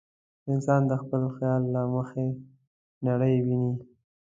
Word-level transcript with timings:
انسان 0.51 0.81
د 0.87 0.91
خپل 1.01 1.21
خیال 1.35 1.61
له 1.73 1.81
مخې 1.93 2.25
نړۍ 3.07 3.35
ویني. 3.45 3.73